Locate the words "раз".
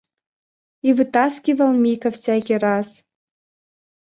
2.57-3.05